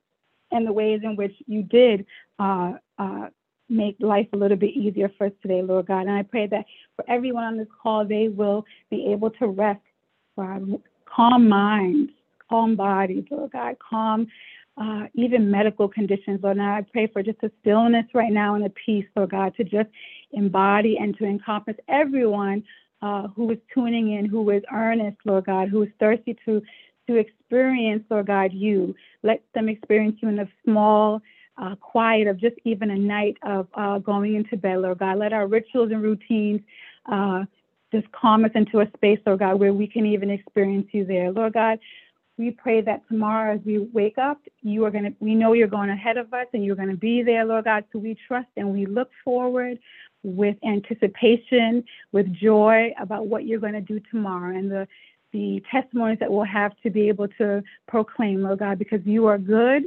and 0.53 0.67
the 0.67 0.73
ways 0.73 1.01
in 1.03 1.17
which 1.17 1.35
you 1.47 1.63
did 1.63 2.07
uh, 2.39 2.75
uh, 2.99 3.29
make 3.69 3.97
life 4.01 4.29
a 4.33 4.37
little 4.37 4.57
bit 4.57 4.71
easier 4.71 5.11
for 5.17 5.27
us 5.27 5.33
today, 5.43 5.63
Lord 5.63 5.87
God. 5.87 6.03
And 6.03 6.13
I 6.13 6.23
pray 6.23 6.47
that 6.49 6.65
for 6.97 7.05
everyone 7.09 7.45
on 7.45 7.57
this 7.59 7.69
call, 7.83 8.05
they 8.05 8.29
will 8.29 8.65
be 8.91 9.07
able 9.13 9.31
to 9.31 9.49
rest, 9.49 9.81
God, 10.37 10.81
calm 11.07 11.49
minds, 11.49 12.13
calm 12.49 12.77
bodies, 12.77 13.25
Lord 13.31 13.53
God, 13.53 13.77
calm 13.79 14.27
uh, 14.77 15.05
even 15.15 15.51
medical 15.51 15.89
conditions, 15.89 16.41
Lord. 16.43 16.57
And 16.57 16.67
I 16.67 16.83
pray 16.93 17.07
for 17.07 17.23
just 17.23 17.43
a 17.43 17.51
stillness 17.61 18.07
right 18.13 18.33
now 18.33 18.55
and 18.55 18.65
a 18.65 18.71
peace, 18.71 19.07
Lord 19.15 19.31
God, 19.31 19.55
to 19.57 19.65
just 19.65 19.89
embody 20.33 20.99
and 20.99 21.17
to 21.19 21.25
encompass 21.25 21.77
everyone 21.89 22.65
uh, 23.03 23.29
who 23.29 23.51
is 23.51 23.59
tuning 23.73 24.13
in, 24.15 24.25
who 24.27 24.49
is 24.51 24.63
earnest, 24.73 25.19
Lord 25.25 25.47
God, 25.47 25.69
who 25.69 25.83
is 25.83 25.91
thirsty 26.01 26.37
to 26.45 26.63
to 27.07 27.17
experience, 27.17 28.03
Lord 28.09 28.29
God, 28.29 28.53
you. 28.55 28.95
Let 29.23 29.43
them 29.55 29.69
experience 29.69 30.17
you 30.23 30.29
in 30.29 30.37
the 30.37 30.49
small 30.65 31.21
uh, 31.57 31.75
quiet 31.77 32.27
of 32.27 32.39
just 32.39 32.57
even 32.65 32.91
a 32.91 32.97
night 32.97 33.37
of 33.43 33.69
uh, 33.75 33.99
going 33.99 34.35
into 34.35 34.57
bed, 34.57 34.79
Lord 34.79 34.99
God. 34.99 35.19
Let 35.19 35.33
our 35.33 35.47
rituals 35.47 35.91
and 35.93 36.03
routines 36.03 36.61
uh, 37.07 37.45
just 37.93 38.11
calm 38.13 38.45
us 38.45 38.51
into 38.55 38.81
a 38.81 38.91
space, 38.97 39.21
Lord 39.25 39.41
God, 39.41 39.61
where 39.61 39.73
we 39.73 39.87
can 39.87 40.07
even 40.07 40.31
experience 40.31 40.89
you 40.93 41.05
there. 41.05 41.31
Lord 41.31 41.53
God, 41.53 41.79
we 42.37 42.51
pray 42.51 42.81
that 42.81 43.07
tomorrow 43.09 43.55
as 43.55 43.61
we 43.65 43.79
wake 43.79 44.19
up, 44.19 44.41
you 44.63 44.85
are 44.85 44.91
going 44.91 45.05
to, 45.05 45.15
we 45.21 45.35
know 45.35 45.53
you're 45.53 45.69
going 45.69 45.91
ahead 45.91 46.17
of 46.17 46.35
us 46.35 46.47
and 46.53 46.65
you're 46.65 46.75
going 46.75 46.91
to 46.91 46.97
be 46.97 47.23
there, 47.23 47.45
Lord 47.45 47.67
God. 47.67 47.85
So 47.93 48.01
we 48.01 48.17
trust 48.27 48.49
and 48.57 48.73
we 48.73 48.87
look 48.87 49.11
forward 49.25 49.79
with 50.25 50.57
anticipation, 50.65 51.85
with 52.11 52.33
joy 52.35 52.93
about 52.99 53.27
what 53.27 53.47
you're 53.47 53.61
going 53.61 53.75
to 53.75 53.81
do 53.81 54.01
tomorrow 54.11 54.57
and 54.57 54.71
the, 54.71 54.89
the 55.33 55.63
testimonies 55.71 56.19
that 56.19 56.33
we'll 56.33 56.45
have 56.45 56.73
to 56.83 56.91
be 56.91 57.09
able 57.09 57.29
to 57.29 57.63
proclaim, 57.87 58.43
Lord 58.43 58.59
God, 58.59 58.79
because 58.79 59.01
you 59.05 59.27
are 59.27 59.39
good 59.39 59.85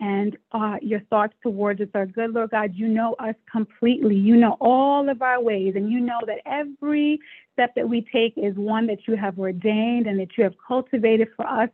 and 0.00 0.36
uh, 0.52 0.76
your 0.82 1.00
thoughts 1.08 1.32
towards 1.42 1.80
us 1.80 1.88
are 1.94 2.06
good, 2.06 2.32
Lord 2.32 2.50
God. 2.50 2.72
You 2.74 2.88
know 2.88 3.14
us 3.18 3.34
completely. 3.50 4.16
You 4.16 4.36
know 4.36 4.56
all 4.60 5.08
of 5.08 5.22
our 5.22 5.42
ways, 5.42 5.74
and 5.76 5.90
you 5.90 6.00
know 6.00 6.20
that 6.26 6.38
every 6.44 7.18
step 7.54 7.74
that 7.76 7.88
we 7.88 8.06
take 8.12 8.34
is 8.36 8.54
one 8.56 8.86
that 8.88 8.98
you 9.06 9.16
have 9.16 9.38
ordained 9.38 10.06
and 10.06 10.20
that 10.20 10.36
you 10.36 10.44
have 10.44 10.54
cultivated 10.66 11.28
for 11.36 11.46
us 11.46 11.70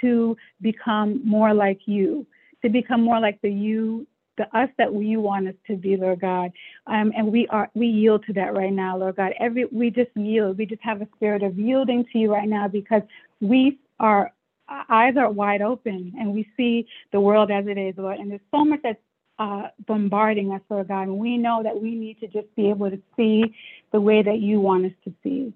to 0.00 0.36
become 0.60 1.20
more 1.24 1.54
like 1.54 1.80
you, 1.86 2.26
to 2.62 2.68
become 2.68 3.02
more 3.02 3.20
like 3.20 3.40
the 3.42 3.50
you, 3.50 4.06
the 4.36 4.44
us 4.58 4.70
that 4.78 4.92
you 4.92 5.20
want 5.20 5.46
us 5.46 5.54
to 5.66 5.76
be, 5.76 5.96
Lord 5.96 6.20
God. 6.20 6.50
Um, 6.86 7.12
and 7.16 7.30
we 7.30 7.46
are 7.48 7.70
we 7.74 7.86
yield 7.86 8.24
to 8.26 8.32
that 8.32 8.54
right 8.54 8.72
now, 8.72 8.96
Lord 8.96 9.16
God. 9.16 9.32
Every 9.38 9.66
we 9.66 9.90
just 9.90 10.10
yield. 10.16 10.58
We 10.58 10.66
just 10.66 10.82
have 10.82 11.02
a 11.02 11.08
spirit 11.16 11.42
of 11.42 11.58
yielding 11.58 12.04
to 12.12 12.18
you 12.18 12.32
right 12.32 12.48
now 12.48 12.66
because 12.66 13.02
we 13.40 13.78
are 14.00 14.32
eyes 14.70 15.16
are 15.16 15.30
wide 15.30 15.62
open 15.62 16.14
and 16.18 16.32
we 16.32 16.48
see 16.56 16.86
the 17.12 17.20
world 17.20 17.50
as 17.50 17.66
it 17.66 17.78
is, 17.78 17.94
Lord. 17.96 18.18
And 18.18 18.30
there's 18.30 18.40
so 18.50 18.64
much 18.64 18.80
that's 18.82 18.98
uh, 19.38 19.68
bombarding 19.86 20.52
us, 20.52 20.60
Lord 20.68 20.88
God. 20.88 21.02
And 21.02 21.18
we 21.18 21.36
know 21.36 21.62
that 21.62 21.80
we 21.80 21.94
need 21.94 22.20
to 22.20 22.26
just 22.26 22.54
be 22.56 22.68
able 22.68 22.90
to 22.90 23.00
see 23.16 23.54
the 23.92 24.00
way 24.00 24.22
that 24.22 24.38
you 24.40 24.60
want 24.60 24.86
us 24.86 24.92
to 25.04 25.14
see. 25.22 25.52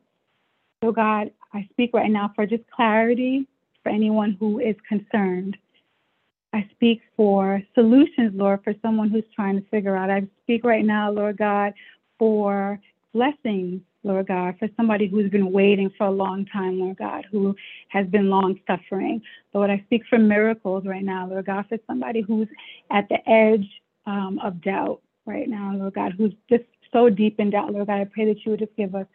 So, 0.82 0.90
God, 0.90 1.30
I 1.52 1.68
speak 1.72 1.90
right 1.92 2.10
now 2.10 2.32
for 2.34 2.46
just 2.46 2.64
clarity 2.74 3.46
for 3.82 3.90
anyone 3.90 4.36
who 4.40 4.58
is 4.58 4.76
concerned. 4.88 5.56
I 6.52 6.68
speak 6.72 7.02
for 7.16 7.62
solutions, 7.74 8.32
Lord, 8.34 8.62
for 8.64 8.74
someone 8.80 9.10
who's 9.10 9.24
trying 9.34 9.60
to 9.60 9.68
figure 9.68 9.96
out. 9.96 10.10
I 10.10 10.22
speak 10.42 10.64
right 10.64 10.84
now, 10.84 11.10
Lord 11.10 11.36
God, 11.36 11.74
for 12.18 12.80
blessings 13.12 13.82
Lord 14.04 14.28
God, 14.28 14.56
for 14.58 14.68
somebody 14.76 15.08
who's 15.08 15.30
been 15.30 15.50
waiting 15.50 15.90
for 15.96 16.06
a 16.06 16.10
long 16.10 16.46
time, 16.46 16.78
Lord 16.78 16.98
God, 16.98 17.26
who 17.32 17.56
has 17.88 18.06
been 18.06 18.28
long 18.28 18.60
suffering. 18.66 19.22
Lord, 19.52 19.70
I 19.70 19.82
speak 19.86 20.02
for 20.08 20.18
miracles 20.18 20.84
right 20.86 21.02
now, 21.02 21.26
Lord 21.26 21.46
God, 21.46 21.64
for 21.68 21.78
somebody 21.86 22.20
who's 22.20 22.48
at 22.90 23.08
the 23.08 23.18
edge 23.28 23.66
um, 24.06 24.38
of 24.44 24.60
doubt 24.62 25.00
right 25.26 25.48
now, 25.48 25.72
Lord 25.74 25.94
God, 25.94 26.12
who's 26.16 26.34
just 26.50 26.64
so 26.92 27.08
deep 27.08 27.40
in 27.40 27.50
doubt, 27.50 27.72
Lord 27.72 27.86
God. 27.86 28.00
I 28.00 28.04
pray 28.04 28.26
that 28.26 28.44
you 28.44 28.52
would 28.52 28.60
just 28.60 28.76
give 28.76 28.94
us 28.94 29.06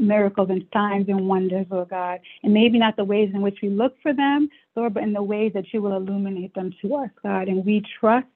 miracles 0.00 0.48
and 0.50 0.66
signs 0.72 1.08
and 1.08 1.28
wonders, 1.28 1.66
Lord 1.70 1.90
God. 1.90 2.20
And 2.42 2.54
maybe 2.54 2.78
not 2.78 2.96
the 2.96 3.04
ways 3.04 3.30
in 3.34 3.42
which 3.42 3.58
we 3.62 3.68
look 3.68 3.94
for 4.02 4.14
them, 4.14 4.48
Lord, 4.74 4.94
but 4.94 5.02
in 5.02 5.12
the 5.12 5.22
ways 5.22 5.52
that 5.54 5.72
you 5.72 5.82
will 5.82 5.96
illuminate 5.96 6.54
them 6.54 6.74
to 6.82 6.94
us, 6.96 7.10
God. 7.22 7.48
And 7.48 7.64
we 7.64 7.84
trust 8.00 8.26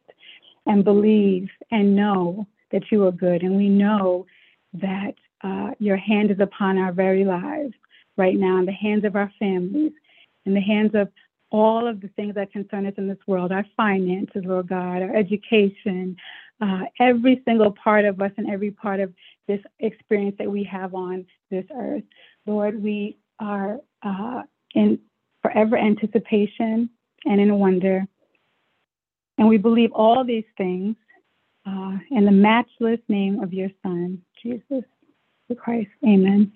and 0.66 0.84
believe 0.84 1.48
and 1.70 1.96
know 1.96 2.46
that 2.72 2.82
you 2.90 3.06
are 3.06 3.12
good. 3.12 3.42
And 3.42 3.56
we 3.56 3.68
know 3.68 4.26
that 4.74 5.14
uh, 5.46 5.70
your 5.78 5.96
hand 5.96 6.30
is 6.30 6.40
upon 6.40 6.76
our 6.78 6.92
very 6.92 7.24
lives 7.24 7.74
right 8.16 8.36
now, 8.36 8.58
in 8.58 8.66
the 8.66 8.72
hands 8.72 9.04
of 9.04 9.14
our 9.14 9.30
families, 9.38 9.92
in 10.44 10.54
the 10.54 10.60
hands 10.60 10.92
of 10.94 11.08
all 11.50 11.86
of 11.86 12.00
the 12.00 12.08
things 12.08 12.34
that 12.34 12.50
concern 12.50 12.86
us 12.86 12.94
in 12.96 13.06
this 13.06 13.18
world 13.26 13.52
our 13.52 13.64
finances, 13.76 14.42
Lord 14.44 14.68
God, 14.68 15.02
our 15.02 15.14
education, 15.14 16.16
uh, 16.60 16.82
every 16.98 17.42
single 17.44 17.70
part 17.70 18.04
of 18.04 18.20
us 18.20 18.32
and 18.36 18.50
every 18.50 18.70
part 18.70 18.98
of 18.98 19.12
this 19.46 19.60
experience 19.78 20.34
that 20.38 20.50
we 20.50 20.64
have 20.64 20.94
on 20.94 21.24
this 21.50 21.64
earth. 21.74 22.02
Lord, 22.46 22.82
we 22.82 23.16
are 23.38 23.78
uh, 24.02 24.42
in 24.74 24.98
forever 25.42 25.76
anticipation 25.76 26.90
and 27.24 27.40
in 27.40 27.58
wonder. 27.58 28.04
And 29.38 29.46
we 29.46 29.58
believe 29.58 29.92
all 29.92 30.24
these 30.24 30.48
things 30.56 30.96
uh, 31.66 31.98
in 32.10 32.24
the 32.24 32.32
matchless 32.32 33.00
name 33.08 33.42
of 33.42 33.52
your 33.52 33.70
Son, 33.82 34.22
Jesus 34.42 34.84
the 35.48 35.54
Christ. 35.54 35.90
Amen. 36.04 36.52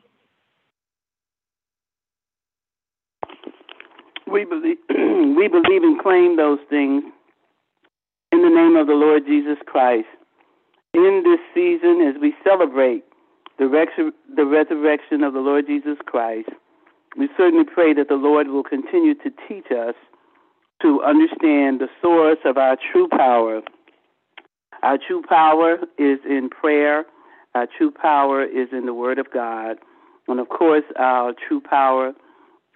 We 4.30 4.44
believe, 4.44 4.78
we 4.88 5.49
believe 5.49 5.82
and 5.82 6.00
claim 6.00 6.37
those 6.37 6.61
things 6.68 7.02
in 8.32 8.42
the 8.42 8.49
name 8.49 8.76
of 8.76 8.87
the 8.87 8.94
Lord 8.94 9.26
Jesus 9.26 9.59
Christ. 9.66 10.06
In 10.94 11.23
this 11.25 11.40
season, 11.54 12.00
as 12.02 12.20
we 12.20 12.35
celebrate 12.44 13.04
the, 13.59 14.12
the 14.37 14.44
resurrection 14.44 15.23
of 15.23 15.32
the 15.32 15.40
Lord 15.40 15.66
Jesus 15.66 15.99
Christ, 16.06 16.49
we 17.16 17.28
certainly 17.37 17.64
pray 17.64 17.92
that 17.94 18.09
the 18.09 18.14
Lord 18.14 18.49
will 18.49 18.62
continue 18.62 19.14
to 19.14 19.30
teach 19.49 19.66
us 19.70 19.94
to 20.82 21.02
understand 21.02 21.80
the 21.80 21.88
source 22.00 22.38
of 22.44 22.56
our 22.56 22.76
true 22.92 23.09
power. 23.09 23.61
Our 24.82 24.99
true 24.99 25.23
power 25.28 25.78
is 25.99 26.18
in 26.28 26.49
prayer. 26.49 27.04
Our 27.54 27.66
true 27.66 27.90
power 27.90 28.45
is 28.45 28.69
in 28.73 28.87
the 28.87 28.95
Word 28.95 29.19
of 29.19 29.30
God. 29.33 29.78
And 30.28 30.38
of 30.38 30.49
course, 30.49 30.85
our 30.97 31.33
true 31.33 31.61
power 31.61 32.12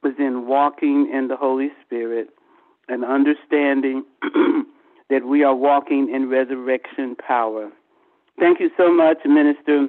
is 0.04 0.14
in 0.18 0.46
walking 0.46 1.10
in 1.12 1.28
the 1.28 1.36
Holy 1.36 1.70
Spirit 1.84 2.28
and 2.88 3.04
understanding 3.04 4.04
that 5.10 5.24
we 5.26 5.44
are 5.44 5.54
walking 5.54 6.12
in 6.12 6.28
resurrection 6.28 7.16
power. 7.16 7.70
Thank 8.38 8.60
you 8.60 8.70
so 8.76 8.92
much, 8.92 9.18
Minister 9.24 9.88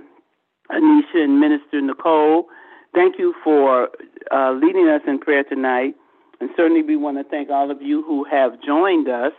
Aneesha 0.71 1.15
and 1.15 1.39
Minister 1.39 1.81
Nicole. 1.81 2.45
Thank 2.93 3.17
you 3.17 3.33
for 3.43 3.89
uh, 4.31 4.51
leading 4.53 4.87
us 4.87 5.01
in 5.07 5.19
prayer 5.19 5.43
tonight. 5.43 5.95
And 6.39 6.49
certainly 6.55 6.83
we 6.83 6.95
want 6.95 7.17
to 7.17 7.23
thank 7.23 7.49
all 7.49 7.71
of 7.71 7.81
you 7.81 8.03
who 8.03 8.23
have 8.25 8.61
joined 8.61 9.09
us. 9.09 9.31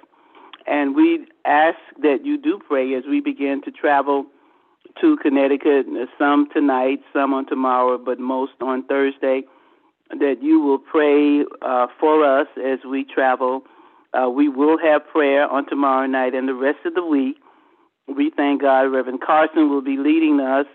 And 0.67 0.97
we 0.97 1.27
ask 1.45 1.79
that 2.03 2.25
you 2.25 2.37
do 2.37 2.59
pray 2.67 2.95
as 2.95 3.05
we 3.09 3.21
begin 3.21 3.63
to 3.63 3.71
travel 3.71 4.27
to 5.01 5.17
Connecticut, 5.19 5.87
some 6.19 6.49
tonight, 6.53 7.01
some 7.13 7.35
on 7.35 7.47
tomorrow, 7.47 7.99
but 7.99 8.19
most 8.19 8.53
on 8.61 8.85
Thursday, 8.87 9.43
that 10.11 10.37
you 10.41 10.61
will 10.61 10.79
pray 10.79 11.45
uh, 11.63 11.87
for 11.99 12.25
us 12.25 12.47
as 12.57 12.79
we 12.89 13.05
travel. 13.05 13.63
Uh, 14.15 14.29
we 14.31 14.49
will 14.49 14.79
have 14.79 15.07
prayer 15.07 15.49
on 15.49 15.69
tomorrow 15.69 16.07
night 16.07 16.35
and 16.35 16.49
the 16.49 16.55
rest 16.55 16.79
of 16.85 16.95
the 16.95 17.05
week. 17.05 17.37
We 18.09 18.31
thank 18.35 18.63
God. 18.63 18.83
Reverend 18.83 19.21
Carson 19.21 19.69
will 19.69 19.83
be 19.83 19.97
leading 19.97 20.41
us 20.41 20.67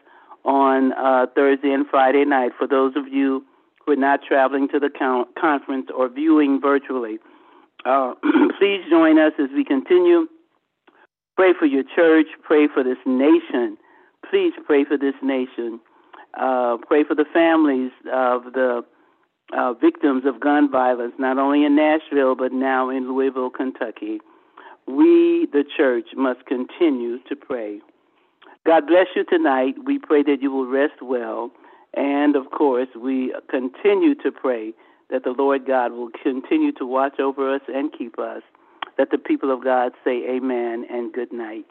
on 0.43 0.91
uh, 0.93 1.27
Thursday 1.33 1.71
and 1.71 1.87
Friday 1.87 2.25
night 2.25 2.51
for 2.57 2.67
those 2.67 2.93
of 2.95 3.07
you 3.07 3.45
who 3.85 3.93
are 3.93 3.97
not 3.97 4.19
traveling 4.27 4.67
to 4.69 4.79
the 4.79 4.89
conference 5.39 5.87
or 5.95 6.09
viewing 6.09 6.59
virtually. 6.61 7.19
Uh, 7.85 8.13
please 8.59 8.81
join 8.89 9.17
us 9.17 9.33
as 9.39 9.49
we 9.55 9.63
continue. 9.63 10.27
Pray 11.35 11.53
for 11.57 11.65
your 11.65 11.83
church, 11.95 12.27
pray 12.43 12.67
for 12.71 12.83
this 12.83 12.97
nation. 13.05 13.77
Please 14.31 14.53
pray 14.65 14.85
for 14.85 14.97
this 14.97 15.15
nation. 15.21 15.81
Uh, 16.39 16.77
pray 16.87 17.03
for 17.03 17.15
the 17.15 17.25
families 17.33 17.91
of 18.13 18.53
the 18.53 18.81
uh, 19.51 19.73
victims 19.73 20.23
of 20.25 20.39
gun 20.39 20.71
violence, 20.71 21.11
not 21.19 21.37
only 21.37 21.65
in 21.65 21.75
Nashville, 21.75 22.35
but 22.35 22.53
now 22.53 22.89
in 22.89 23.09
Louisville, 23.09 23.49
Kentucky. 23.49 24.21
We, 24.87 25.49
the 25.51 25.65
church, 25.75 26.07
must 26.15 26.45
continue 26.45 27.19
to 27.27 27.35
pray. 27.35 27.81
God 28.65 28.87
bless 28.87 29.07
you 29.17 29.25
tonight. 29.25 29.75
We 29.85 29.99
pray 29.99 30.23
that 30.23 30.37
you 30.41 30.49
will 30.49 30.65
rest 30.65 31.01
well. 31.01 31.51
And 31.93 32.37
of 32.37 32.51
course, 32.51 32.87
we 32.97 33.35
continue 33.49 34.15
to 34.15 34.31
pray 34.31 34.73
that 35.09 35.25
the 35.25 35.35
Lord 35.37 35.67
God 35.67 35.91
will 35.91 36.09
continue 36.23 36.71
to 36.73 36.85
watch 36.85 37.19
over 37.19 37.53
us 37.53 37.61
and 37.67 37.91
keep 37.91 38.17
us. 38.17 38.43
Let 38.97 39.11
the 39.11 39.17
people 39.17 39.51
of 39.51 39.61
God 39.61 39.91
say 40.05 40.23
amen 40.29 40.85
and 40.89 41.11
good 41.11 41.33
night. 41.33 41.65